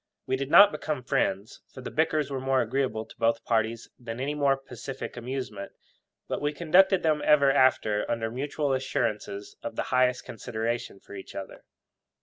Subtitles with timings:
[0.25, 4.19] We did not become friends, for the bickers were more agreeable to both parties than
[4.19, 5.73] any more pacific amusement;
[6.27, 11.35] but we conducted them ever after under mutual assurances of the highest consideration for each
[11.35, 11.65] other.